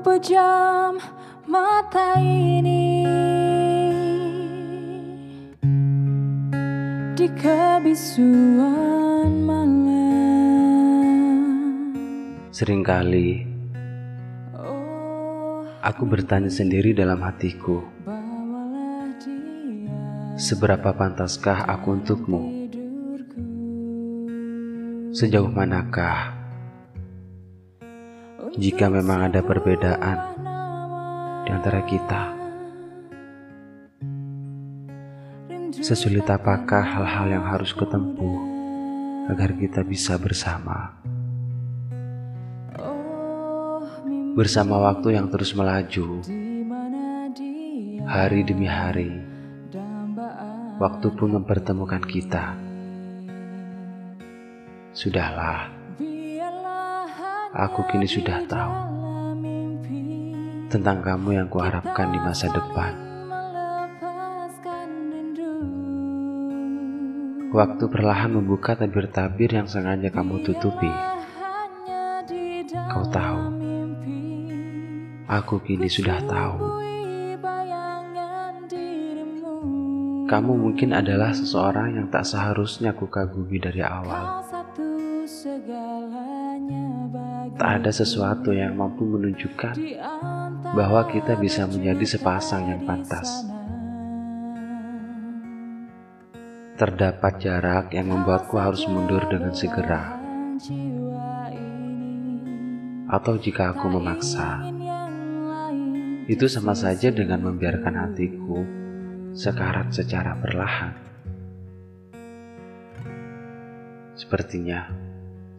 [0.00, 0.96] pejam
[1.44, 3.04] mata ini
[7.12, 8.64] di kebisuan
[9.44, 9.68] malam.
[12.48, 13.44] Seringkali
[14.56, 17.84] Oh, aku bertanya sendiri dalam hatiku,
[20.40, 22.72] seberapa pantaskah aku untukmu?
[25.12, 26.39] Sejauh manakah
[28.58, 30.18] jika memang ada perbedaan
[31.46, 32.22] di antara kita?
[35.80, 38.42] Sesulit apakah hal-hal yang harus kutempuh
[39.30, 40.98] agar kita bisa bersama?
[44.34, 46.22] Bersama waktu yang terus melaju,
[48.06, 49.14] hari demi hari,
[50.78, 52.54] waktu pun mempertemukan kita.
[54.90, 55.70] Sudahlah,
[57.50, 58.74] aku kini sudah tahu
[60.70, 62.94] tentang kamu yang kuharapkan di masa depan.
[67.50, 70.86] Waktu perlahan membuka tabir-tabir yang sengaja kamu tutupi.
[72.70, 73.42] Kau tahu,
[75.26, 76.58] aku kini sudah tahu.
[80.30, 84.46] Kamu mungkin adalah seseorang yang tak seharusnya ku kagumi dari awal.
[87.56, 89.74] Tak ada sesuatu yang mampu menunjukkan
[90.74, 93.46] bahwa kita bisa menjadi sepasang yang pantas.
[96.78, 100.16] Terdapat jarak yang membuatku harus mundur dengan segera.
[103.10, 104.64] Atau jika aku memaksa,
[106.30, 108.62] itu sama saja dengan membiarkan hatiku
[109.34, 110.94] sekarat secara perlahan.
[114.14, 115.09] Sepertinya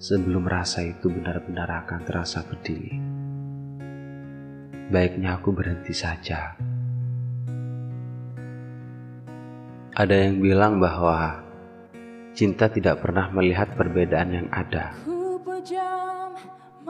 [0.00, 2.96] sebelum rasa itu benar-benar akan terasa pedih.
[4.88, 6.56] Baiknya aku berhenti saja.
[9.92, 11.44] Ada yang bilang bahwa
[12.32, 14.96] cinta tidak pernah melihat perbedaan yang ada.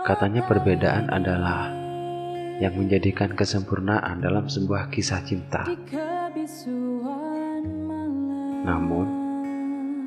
[0.00, 1.74] Katanya perbedaan adalah
[2.62, 5.66] yang menjadikan kesempurnaan dalam sebuah kisah cinta.
[8.64, 9.19] Namun,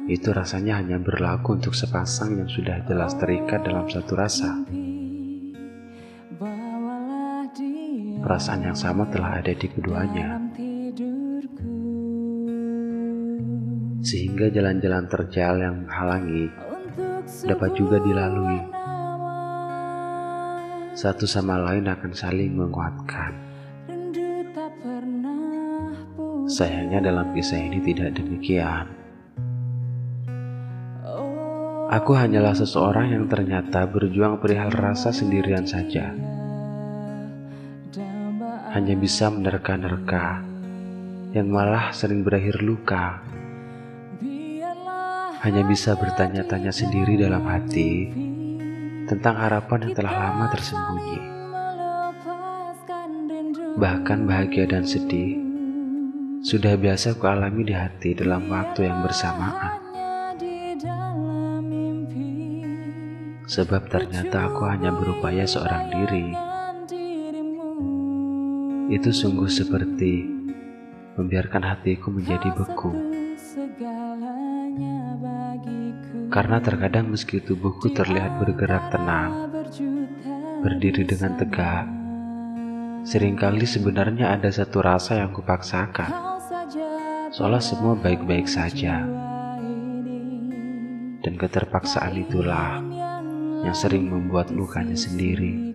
[0.03, 4.51] itu rasanya hanya berlaku untuk sepasang yang sudah jelas terikat dalam satu rasa.
[8.23, 10.39] Perasaan yang sama telah ada di keduanya,
[13.99, 16.47] sehingga jalan-jalan terjal yang menghalangi
[17.47, 18.59] dapat juga dilalui.
[20.95, 23.33] Satu sama lain akan saling menguatkan.
[26.47, 29.02] Sayangnya dalam kisah ini tidak demikian.
[31.93, 36.09] Aku hanyalah seseorang yang ternyata berjuang perihal rasa sendirian saja.
[38.73, 40.41] Hanya bisa menerka-nerka,
[41.37, 43.21] yang malah sering berakhir luka.
[45.45, 48.09] Hanya bisa bertanya-tanya sendiri dalam hati
[49.05, 51.19] tentang harapan yang telah lama tersembunyi.
[53.77, 55.37] Bahkan bahagia dan sedih
[56.41, 59.82] sudah biasa ku alami di hati dalam waktu yang bersamaan.
[63.53, 66.33] Sebab ternyata aku hanya berupaya seorang diri.
[68.89, 70.25] Itu sungguh seperti
[71.21, 72.89] membiarkan hatiku menjadi beku.
[76.33, 79.53] Karena terkadang meski tubuhku terlihat bergerak tenang,
[80.65, 81.85] berdiri dengan tegak,
[83.06, 86.09] sering kali sebenarnya ada satu rasa yang kupaksakan.
[87.29, 89.06] Seolah semua baik-baik saja,
[91.21, 92.81] dan keterpaksaan itulah
[93.63, 95.74] yang sering membuat lukanya sendiri.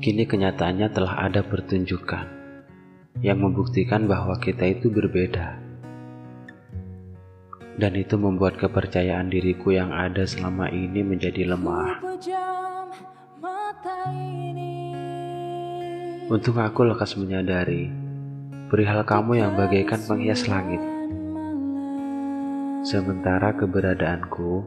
[0.00, 2.24] Kini kenyataannya telah ada pertunjukan
[3.20, 5.60] yang membuktikan bahwa kita itu berbeda.
[7.76, 12.00] Dan itu membuat kepercayaan diriku yang ada selama ini menjadi lemah.
[16.32, 17.90] Untung aku lekas menyadari
[18.70, 20.99] perihal kamu yang bagaikan penghias langit.
[22.80, 24.64] Sementara keberadaanku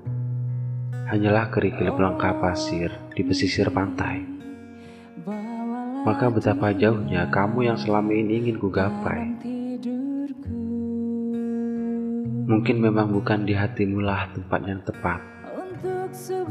[1.09, 4.21] hanyalah kerikil pelengkap pasir di pesisir pantai.
[6.05, 9.33] Maka betapa jauhnya kamu yang selama ini ingin kugapai.
[9.41, 10.61] tidurku
[12.45, 15.19] Mungkin memang bukan di hatimu lah tempat yang tepat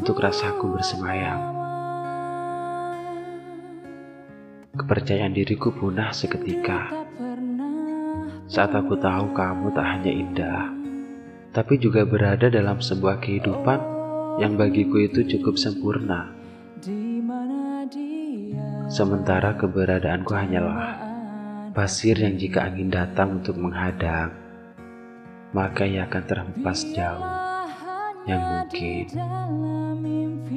[0.02, 1.38] untuk rasaku bersemayam.
[4.74, 6.90] Kepercayaan diriku punah seketika
[8.50, 10.81] saat aku tahu kamu tak hanya indah,
[11.52, 13.80] tapi juga berada dalam sebuah kehidupan
[14.40, 16.32] yang bagiku itu cukup sempurna.
[18.88, 20.96] Sementara keberadaanku hanyalah
[21.76, 24.32] pasir yang jika angin datang untuk menghadang,
[25.52, 27.28] maka ia akan terhempas jauh,
[28.28, 29.04] yang mungkin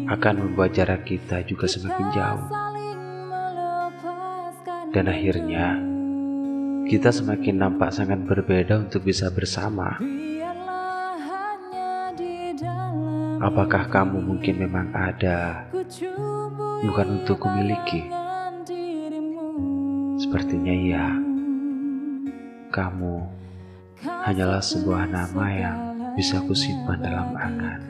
[0.07, 2.47] akan membuat jarak kita juga semakin jauh.
[4.95, 5.75] Dan akhirnya,
[6.87, 9.99] kita semakin nampak sangat berbeda untuk bisa bersama.
[13.43, 15.67] Apakah kamu mungkin memang ada,
[16.83, 18.07] bukan untuk kumiliki?
[20.15, 21.07] Sepertinya iya.
[22.71, 23.15] Kamu
[24.03, 25.77] hanyalah sebuah nama yang
[26.15, 27.81] bisa kusimpan dalam angan.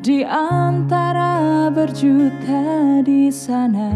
[0.00, 3.92] Di antara berjuta di sana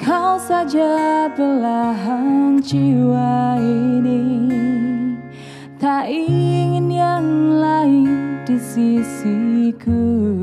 [0.00, 4.55] Kau saja belahan jiwa ini
[5.86, 10.34] Tak ingin yang lain di sisiku